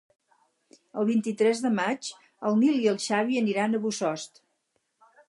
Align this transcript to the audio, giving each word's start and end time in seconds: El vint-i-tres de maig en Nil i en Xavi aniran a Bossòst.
El 1.01 1.05
vint-i-tres 1.09 1.61
de 1.65 1.71
maig 1.79 2.09
en 2.53 2.57
Nil 2.63 2.79
i 2.87 2.89
en 2.93 2.97
Xavi 3.05 3.39
aniran 3.43 3.77
a 3.77 3.83
Bossòst. 3.85 4.43